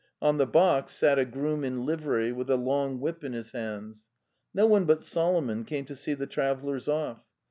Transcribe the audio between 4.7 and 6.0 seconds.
but Solomon came to